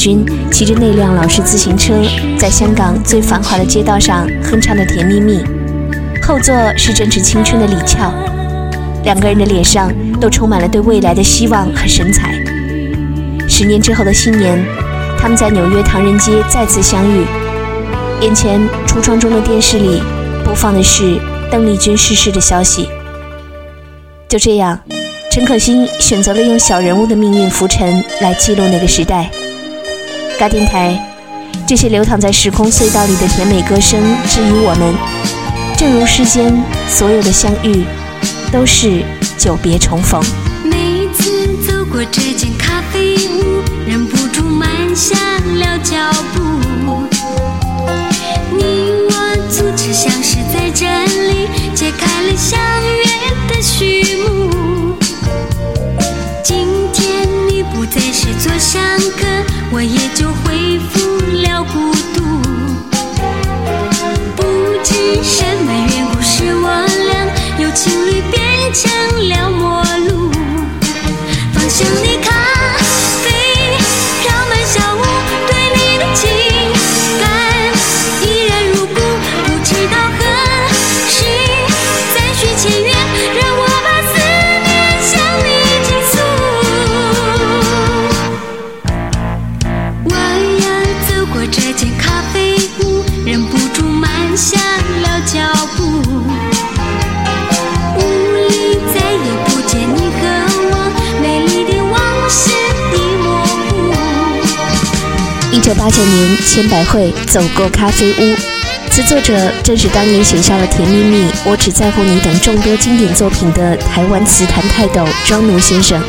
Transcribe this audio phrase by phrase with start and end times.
[0.00, 1.92] 君骑着那辆老式自行车，
[2.38, 5.44] 在香港最繁华的街道上哼唱的《甜蜜蜜》，
[6.26, 8.10] 后座是正值青春的李翘，
[9.04, 12.32] 两个人的脸上都充满了对未来的希望和神采。
[13.46, 14.58] 十年之后的新年，
[15.18, 17.26] 他们在纽约唐人街再次相遇，
[18.22, 20.02] 眼前橱窗中的电视里
[20.46, 22.88] 播放的是邓丽君逝世的消息。
[24.26, 24.80] 就这样。
[25.32, 29.30] 陈可辛选择了用小人物的命运浮沉来记录那个时代。
[30.40, 30.98] 嘎电台，
[31.68, 34.94] 这些流淌在时空隧道里的甜美歌声，治愈我们。
[35.76, 37.84] 正如世间所有的相遇，
[38.50, 39.04] 都是
[39.36, 40.18] 久别重逢。
[40.64, 45.14] 每次走过这间咖啡屋，忍不住慢下
[45.58, 46.40] 了脚步。
[48.50, 53.99] 你我初次相识在这里，揭开了相约的序
[58.40, 58.82] 做相
[59.20, 59.26] 隔，
[59.70, 60.98] 我也就恢复
[61.42, 62.40] 了孤独。
[64.34, 64.42] 不
[64.82, 66.66] 知什么缘故，使我
[67.06, 67.12] 俩
[67.62, 68.40] 由情侣变
[68.72, 68.90] 成
[69.28, 69.69] 了陌
[105.70, 108.36] 九八九年，千百惠走过咖啡屋，
[108.90, 116.02] 词作者正是当年写下了《甜蜜蜜》《我只在乎你》等众多经典作品的台湾词坛泰斗庄奴先生。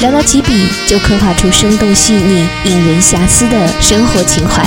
[0.00, 4.66] 寥寥几笔，就刻画出生动细腻、引人遐思的生活情怀。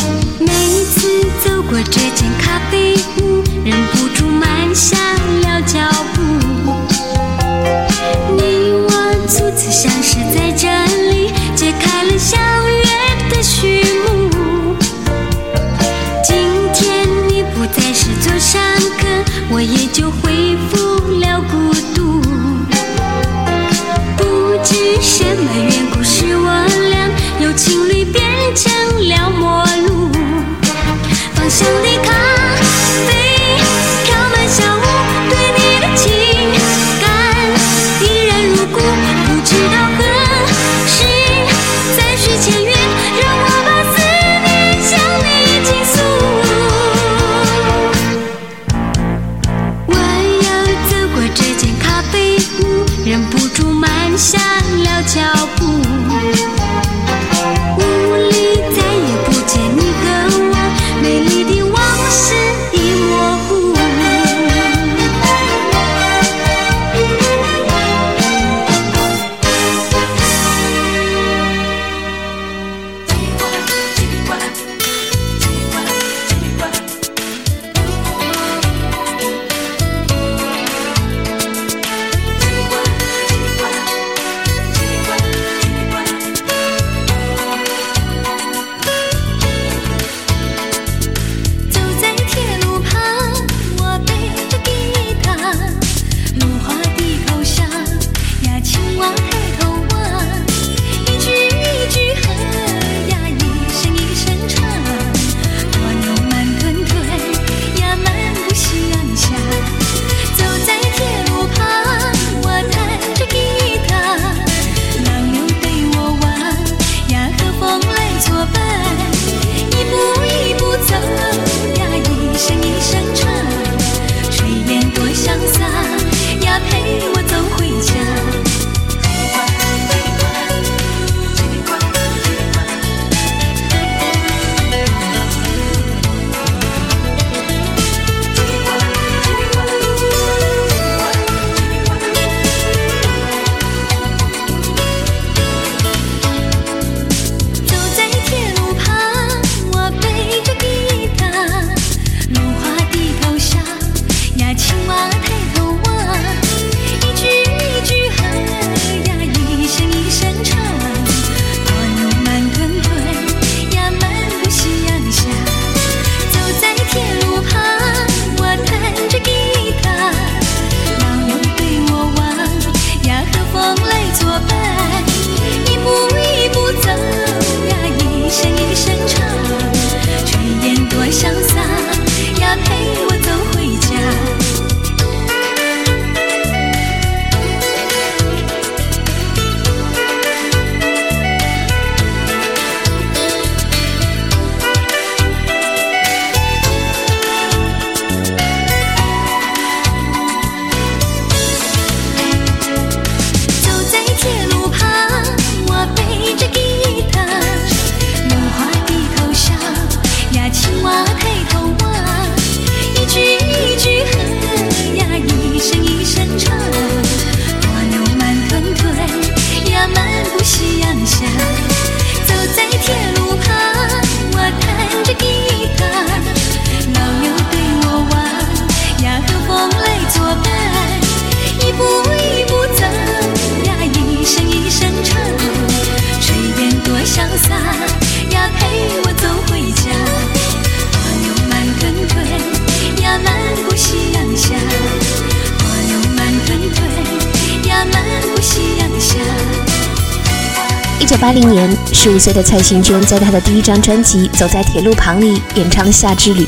[252.06, 256.44] 十五岁的蔡幸娟在她的第一张专辑《走在铁路旁》里演唱了《夏之旅》，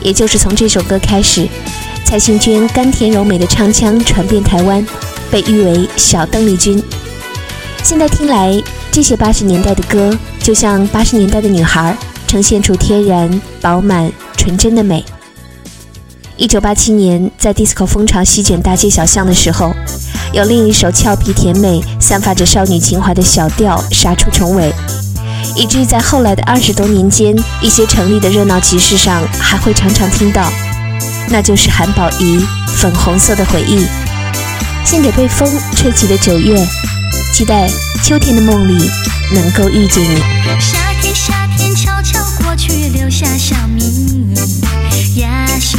[0.00, 1.46] 也就是从这首歌开始，
[2.06, 4.82] 蔡幸娟甘甜柔美的唱腔传遍台湾，
[5.30, 6.82] 被誉为“小邓丽君”。
[7.84, 11.94] 现在听来，这些八十年代的歌，就像八十年代的女孩，
[12.26, 15.04] 呈现出天然、饱满、纯真的美。
[16.38, 19.74] 一九八七年，在 disco 风潮席卷大街小巷的时候。
[20.32, 24.72] 有另一首俏皮甜美、散发着少女情怀的小调杀出重围，
[25.54, 30.50] 以至于在后来的二十多年间，一些城里的热闹集市上还会常常听到，
[31.28, 33.84] 那就是韩宝仪《粉红色的回忆》，
[34.86, 35.46] 献给被风
[35.76, 36.56] 吹起的九月，
[37.34, 37.68] 期待
[38.02, 38.90] 秋天的梦里
[39.34, 40.16] 能够遇见你。
[40.58, 45.78] 夏天，夏天悄悄过去，留下小秘密呀，心，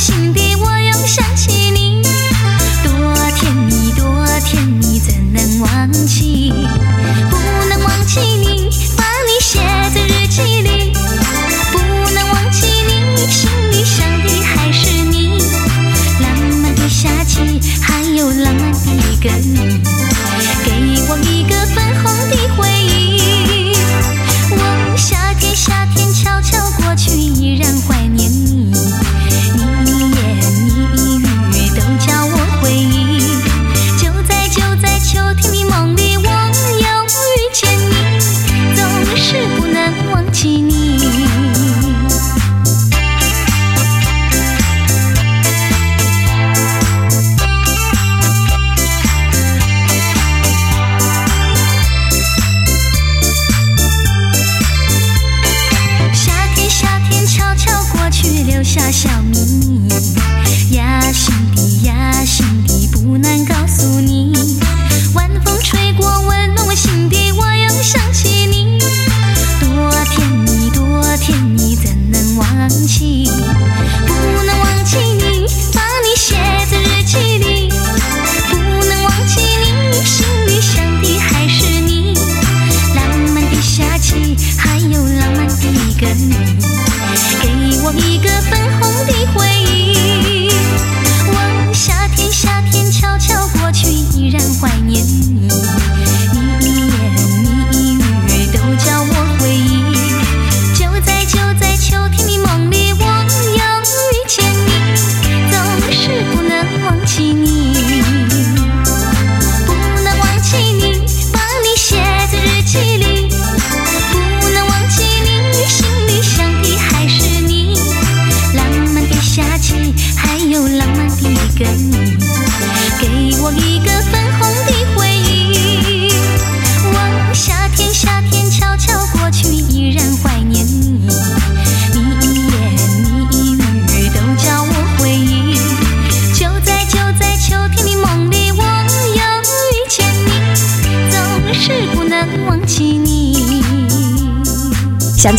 [0.00, 1.59] 心底，我又想起。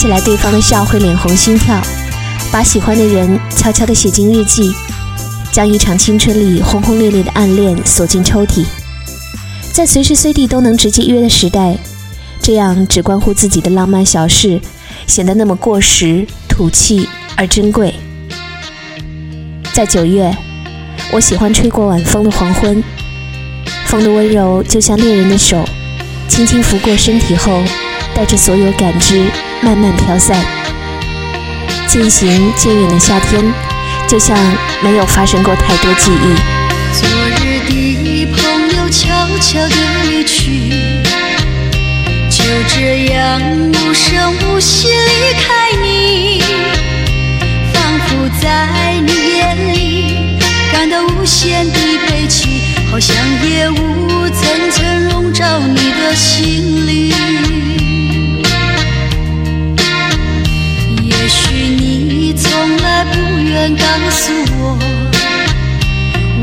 [0.01, 1.79] 起来对方的笑会脸红心跳，
[2.51, 4.74] 把喜欢的人悄悄地写进日记，
[5.51, 8.65] 将一场青春里轰轰烈烈的暗恋锁进抽屉。
[9.72, 11.77] 在随时随地都能直接约的时代，
[12.41, 14.60] 这样只关乎自己的浪漫小事，
[15.05, 17.93] 显得那么过时、土气而珍贵。
[19.72, 20.36] 在九月，
[21.12, 22.84] 我喜欢吹过晚风的黄昏，
[23.86, 25.63] 风的温柔就像恋人的手，
[26.27, 27.62] 轻轻拂过身体后，
[28.15, 29.29] 带着所有感知。
[29.63, 30.36] 慢慢飘散，
[31.88, 33.41] 渐行渐远的夏天，
[34.08, 34.36] 就像
[34.82, 36.36] 没有发生过太多记忆。
[36.94, 37.08] 昨
[37.39, 39.08] 日的朋友悄
[39.39, 39.75] 悄地
[40.10, 40.72] 离去，
[42.30, 46.41] 就这样无声无息离开你，
[47.72, 50.39] 仿佛在你眼里
[50.74, 53.15] 感到无限的悲戚，好像
[53.48, 57.13] 夜雾层层笼罩你的心里。
[63.51, 64.31] 不愿告诉
[64.62, 64.79] 我，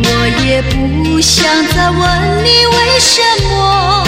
[0.05, 0.09] 我
[0.45, 4.05] 也不想再问你为什么。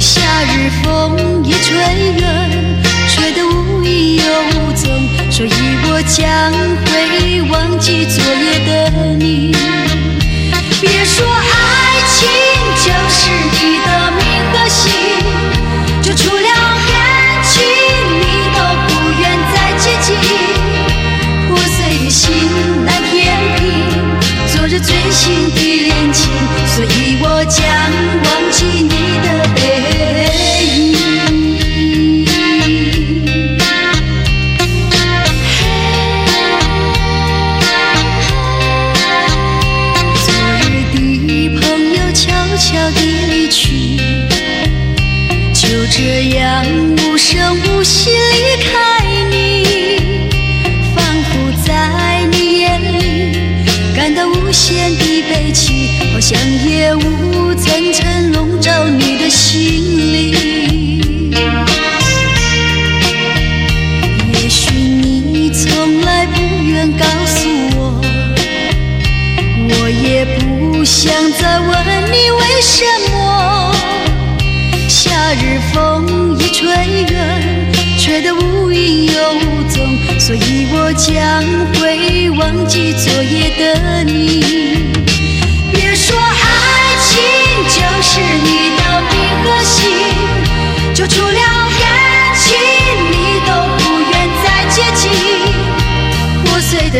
[0.00, 1.76] 夏日风一吹
[2.18, 4.24] 远，吹得无影又
[4.58, 4.82] 无踪，
[5.30, 5.48] 所以
[5.84, 6.50] 我将
[6.86, 9.54] 会忘记昨夜的你。
[10.80, 12.26] 别说爱情
[12.82, 13.88] 就是你的
[14.18, 14.82] 命和心，
[16.02, 16.45] 就除了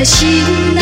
[0.06, 0.75] 心。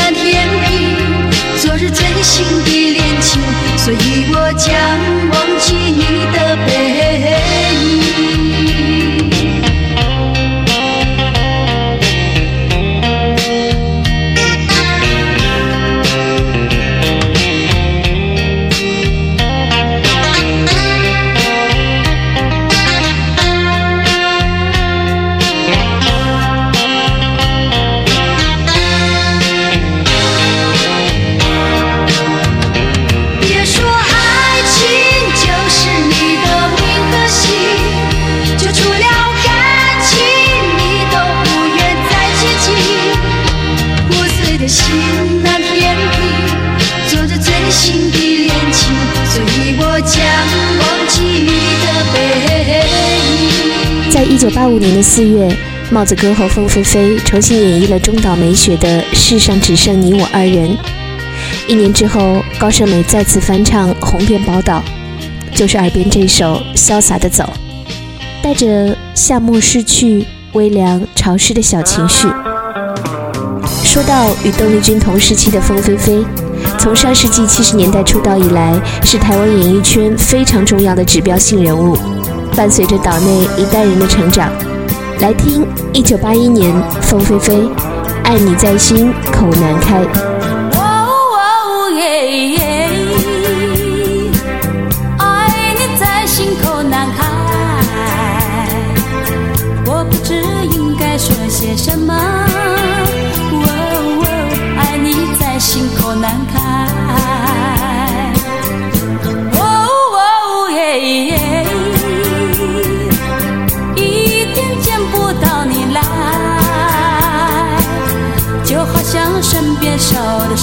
[54.94, 55.54] 的四月，
[55.90, 60.70] 帽子哥和凤飞飞重新演绎了中岛美雪的《世上只剩你我二人》。
[61.66, 64.82] 一年之后，高胜美再次翻唱红遍宝岛，
[65.52, 67.44] 就是耳边这首《潇洒的走》，
[68.42, 72.28] 带着夏末逝去、微凉潮湿的小情绪。
[73.82, 76.24] 说到与邓丽君同时期的凤飞飞，
[76.78, 81.96] 从上世纪七十年代出道以来，是台湾演艺圈非常重要的指标性人物，
[82.57, 84.52] 伴随着岛内一代人的成长。
[85.20, 86.72] 来听一九八一年
[87.03, 87.55] 凤飞飞
[88.24, 90.05] 《爱你在心口难开》。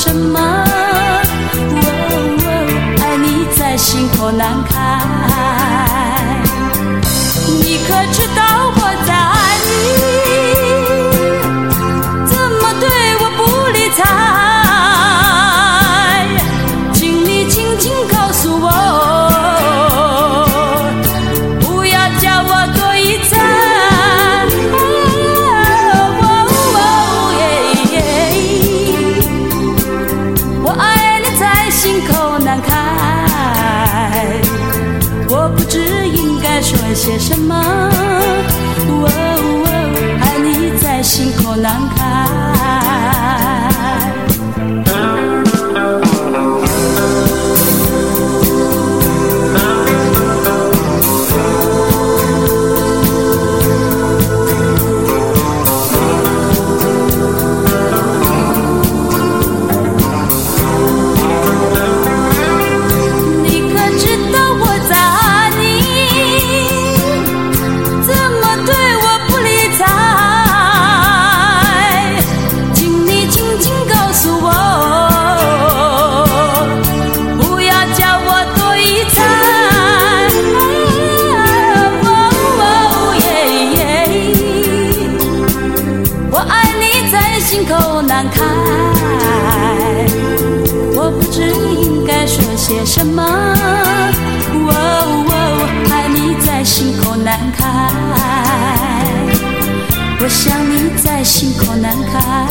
[0.03, 0.39] 什么。
[0.39, 1.21] 哦
[1.85, 2.49] 哦，
[3.03, 4.73] 爱你在心口难开。
[7.61, 8.41] 你可知道
[92.71, 93.21] 些什么。
[93.21, 94.71] 哦
[95.29, 97.91] 哦，爱你在心口难开，
[100.21, 102.47] 我想你在心口难开，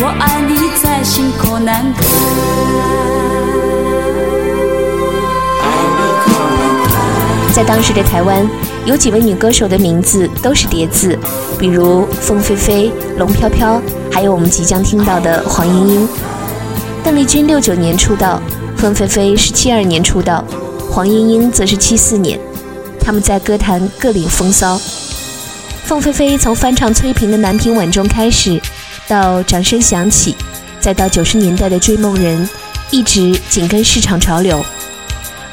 [0.00, 2.02] 我爱你在心口难开。
[7.54, 8.46] 在当时的台湾，
[8.84, 11.18] 有几位女歌手的名字都是叠字，
[11.58, 13.80] 比如凤飞飞、龙飘飘，
[14.12, 16.06] 还有我们即将听到的黄莺莺。
[17.08, 18.38] 邓丽君六九年出道，
[18.76, 20.44] 凤飞飞是七二年出道，
[20.90, 22.38] 黄莺莺则是七四年。
[23.00, 24.78] 他们在歌坛各领风骚。
[25.86, 28.60] 凤飞飞从翻唱崔萍的《南屏晚钟》开始，
[29.06, 30.36] 到掌声响起，
[30.80, 32.46] 再到九十年代的《追梦人》，
[32.90, 34.62] 一直紧跟市场潮流。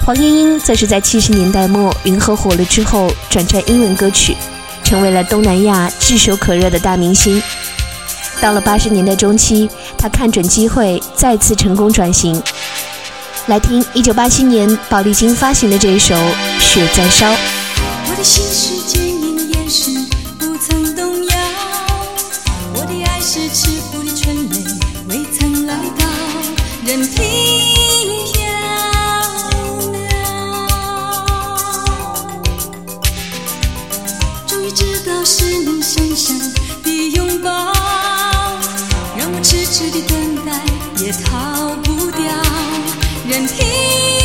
[0.06, 4.36] 黄莺莺则是在七十年代末云和火了之后，转战英文歌曲，
[4.84, 7.42] 成为了东南亚炙手可热的大明星。
[8.42, 12.42] 到了八十年代中期，他看准机会，再次成功转型。
[13.48, 16.16] 来听一九八七年宝丽金发行的这一首
[16.60, 17.32] 《雪在烧》。
[18.10, 19.92] 我的心是坚硬的岩石，
[20.40, 21.38] 不曾动摇。
[22.74, 24.64] 我的爱是赤腹的春雷，
[25.10, 26.06] 未曾来到，
[26.86, 27.14] 任凭
[28.32, 28.42] 飘
[29.92, 29.94] 渺。
[34.48, 36.40] 终于知道是你深深
[36.84, 37.75] 的拥抱，
[39.86, 40.52] 痴的等待，
[41.04, 42.24] 也逃不掉，
[43.30, 44.25] 任凭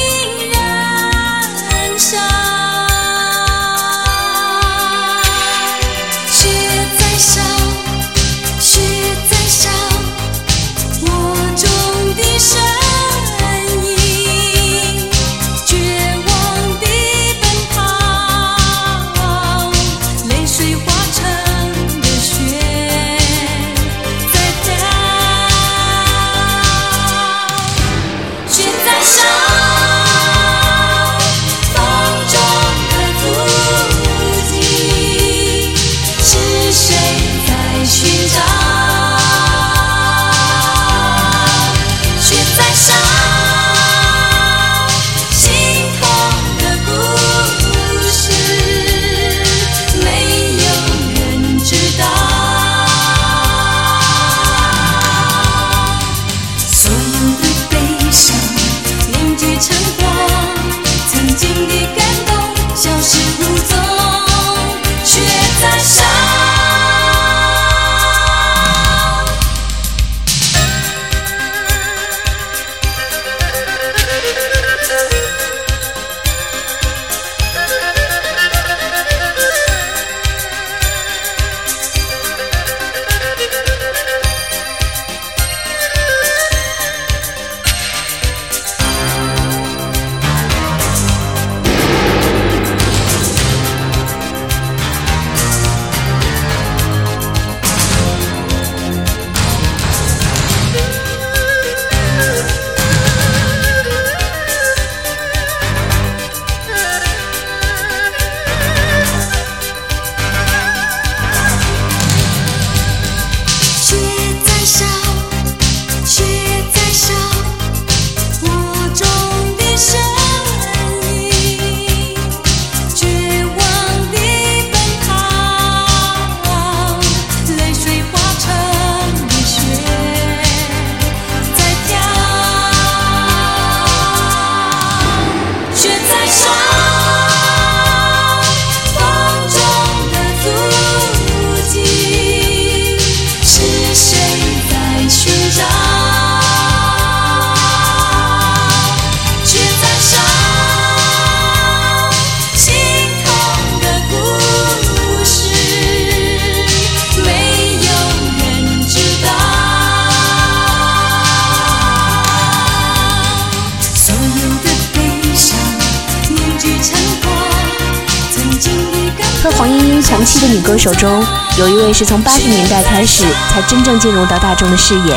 [170.80, 171.22] 手中，
[171.58, 175.14] 有一位是从八十年代开始才真正进入到大众的视野，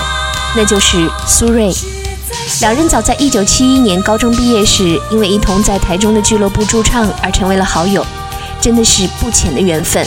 [0.57, 1.73] 那就是苏芮。
[2.59, 8.05] 两人早在一九七一年高中毕业时，因为一同在台中的俱乐部驻唱而成为了好友，
[8.59, 10.05] 真的是不浅的缘分。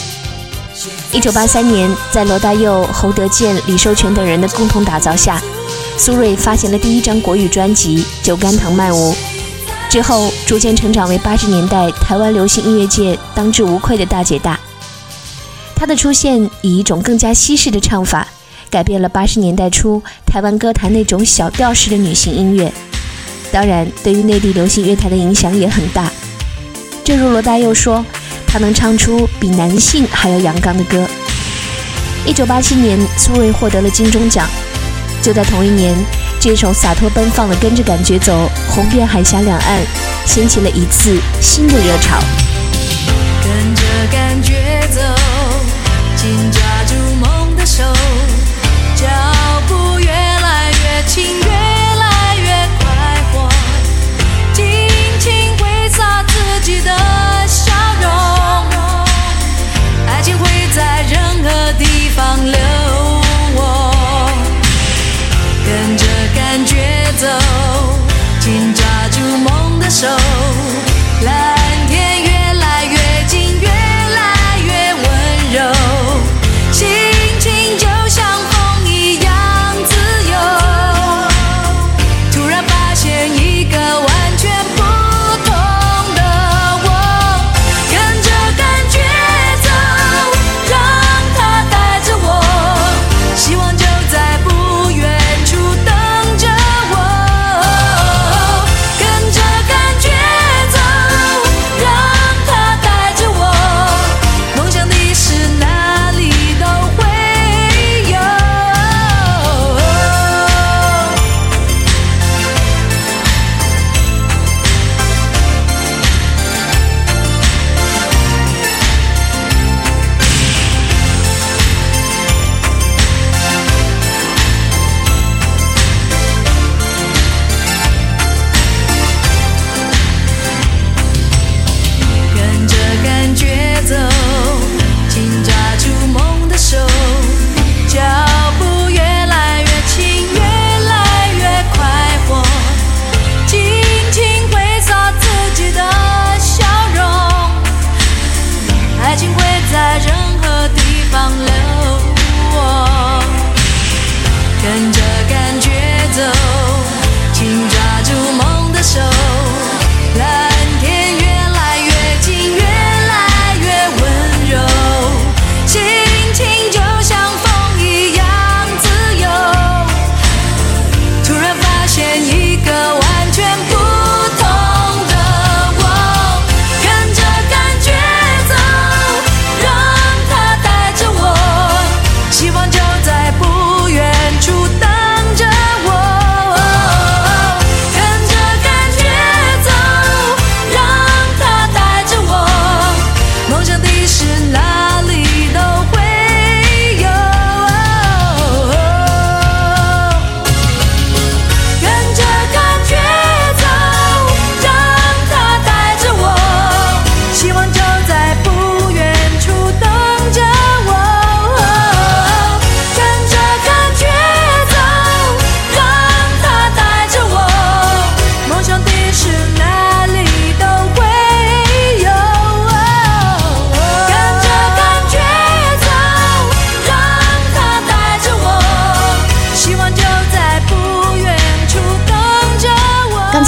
[1.11, 5.41] 一九八三年，在罗大佑、侯德健、李寿全等人的共同打造下，
[5.97, 9.13] 苏芮发行了第一张国语专辑《酒干倘卖无》。
[9.89, 14.61] 之后逐渐成长为八十年代台湾流行音乐界当之无愧的大姐大。
[15.77, 18.27] 她的出现以一种更加西式的唱法，
[18.71, 22.73] 改变了八十年代初台湾歌坛那种小调式的女性音乐。
[23.53, 26.11] 当然，对于内地流行乐坛的影响也很大。
[27.05, 28.05] 正如罗大佑说，
[28.47, 31.07] 她能唱出比男性还要阳刚的歌。
[32.27, 34.49] 一九八七年，苏芮获得了金钟奖。
[35.23, 35.95] 就在同一年，
[36.41, 38.33] 这首洒脱奔放的《跟着感觉走》
[38.75, 39.83] 红遍海峡两岸，
[40.25, 42.19] 掀起了一次新的热潮。
[43.43, 45.01] 跟着感觉走，
[47.77, 47.85] 手，
[48.95, 49.07] 脚
[49.69, 51.66] 步越来越轻，越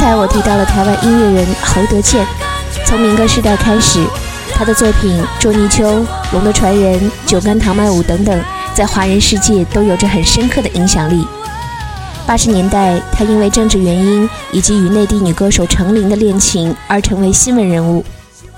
[0.00, 2.24] 刚才我提到了台湾音乐人侯德健，
[2.86, 3.98] 从民歌时代开始，
[4.52, 5.84] 他的作品《捉泥鳅》
[6.32, 8.40] 《龙的传人》《酒干倘卖无》等等，
[8.72, 11.26] 在华人世界都有着很深刻的影响力。
[12.24, 18.04] 八十年代，他因为政治原因以及与内地女歌手程琳的恋情而成为新闻人物。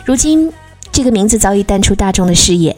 [0.04, 0.52] 如今，
[0.92, 2.76] 这个名字早已淡出大众的视野，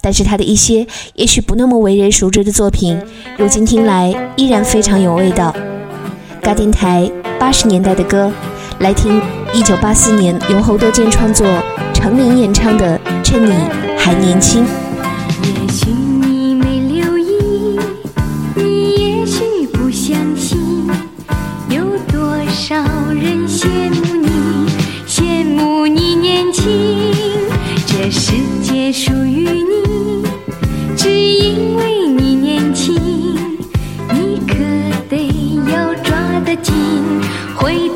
[0.00, 3.02] 但是他的一些也许不那么为人熟知的作品，
[3.36, 5.52] 如今听来依然非常有味道。
[6.40, 8.32] 嘎电台八十年代的歌，
[8.78, 9.20] 来听
[9.52, 11.46] 一九八四年由侯德健创作、
[11.92, 13.52] 程琳演唱的《趁你
[13.96, 14.64] 还年轻》。
[15.44, 17.78] 也许你没留意，
[18.54, 20.58] 你也许不相信，
[21.68, 22.76] 有多少
[23.12, 24.70] 人羡慕你，
[25.06, 26.64] 羡慕你年轻。
[27.86, 30.24] 这世界属于你，
[30.96, 32.08] 只因为
[36.62, 37.20] 今，
[37.56, 37.88] 回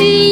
[0.00, 0.29] 只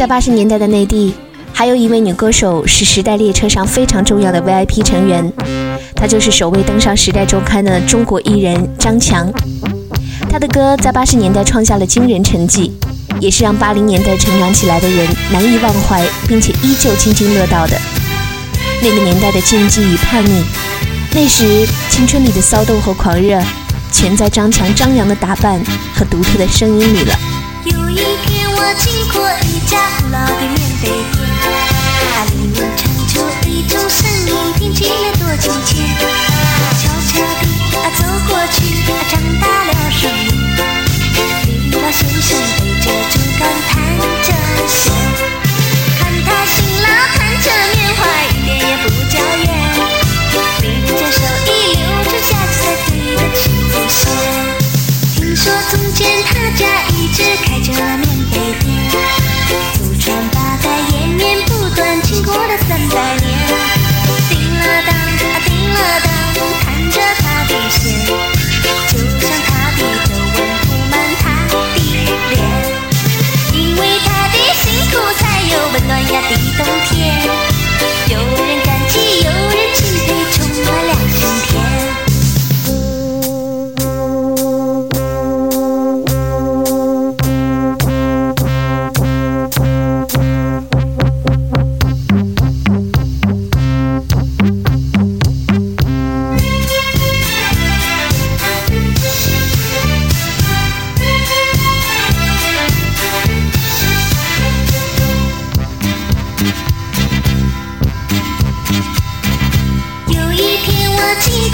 [0.00, 1.12] 在八十年代的内地，
[1.52, 5.30] 还有一位女歌手是时代列车上非常重要的 VIP 成员，
[5.94, 9.30] 她就是首位登上《时代周刊》的中国艺人张强。
[10.30, 12.72] 她的歌在八十年代创下了惊人成绩，
[13.20, 17.78] 也是让八零年代成长起来的人难以忘怀，并且依旧津津乐道的。
[18.80, 20.42] 那个年代的禁忌与叛逆，
[21.12, 23.38] 那时青春里的骚动和狂热，
[23.92, 25.60] 全在张强张扬的打扮
[25.94, 27.14] 和独特的声音里了。
[27.66, 29.28] 有一天，我经过
[29.70, 30.59] 一家古老的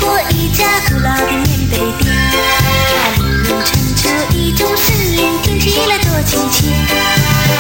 [0.06, 2.06] 过一家古老的棉被店，
[3.16, 6.68] 里面传出一种声音，听起来多亲切。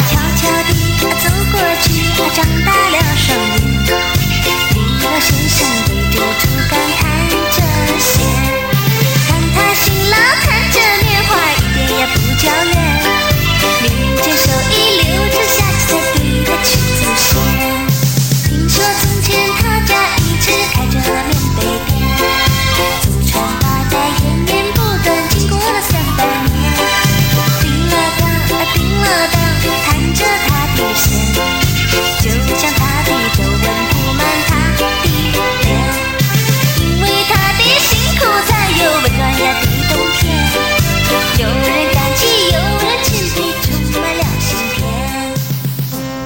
[0.08, 1.86] 悄悄地走过去，
[2.36, 3.90] 张大了双眼，
[4.74, 7.02] 李老先生对着竹竿弹
[7.50, 7.58] 着
[7.98, 8.14] 弦，
[9.26, 10.14] 看他辛劳
[10.46, 12.85] 弹着棉花，一点也不娇怨。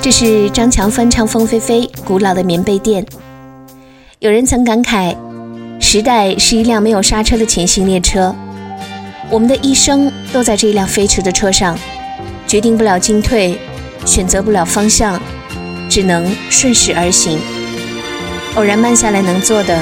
[0.03, 3.05] 这是张强翻唱《凤飞飞》古老的棉被店。
[4.19, 5.17] 有人曾感慨，
[5.79, 8.35] 时代是一辆没有刹车的前行列车，
[9.31, 11.79] 我们的一生都在这一辆飞驰的车上，
[12.47, 13.59] 决定不了进退，
[14.05, 15.21] 选择不了方向，
[15.89, 17.39] 只能顺势而行。
[18.57, 19.81] 偶然慢下来能做的，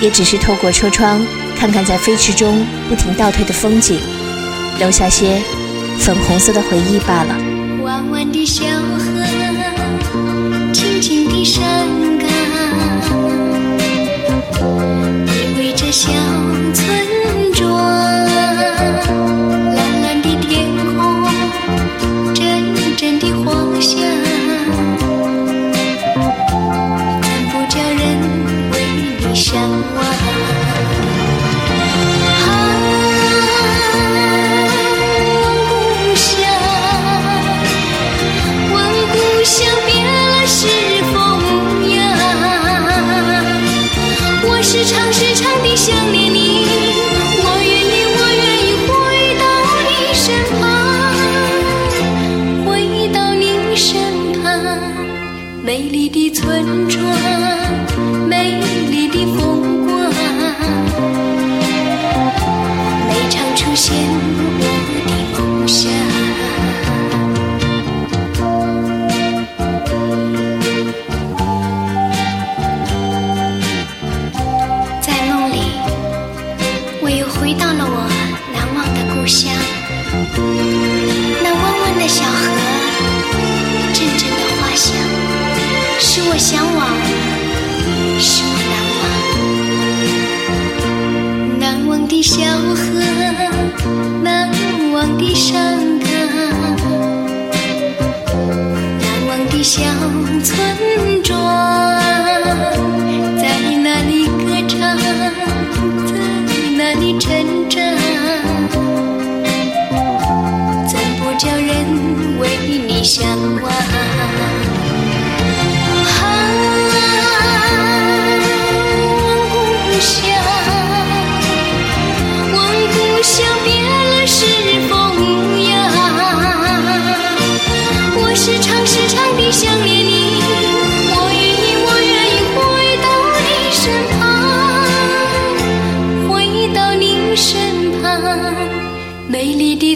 [0.00, 1.24] 也只是透过车窗
[1.56, 4.00] 看看在飞驰中不停倒退的风景，
[4.80, 5.42] 留下些
[5.98, 7.36] 粉红色的回忆罢了。
[7.84, 9.04] 弯弯的小河，
[10.72, 11.86] 静静的山
[12.18, 12.26] 岗，
[15.26, 16.10] 依偎着小
[16.72, 17.09] 村
[63.90, 64.19] 场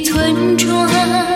[0.04, 1.33] 村庄，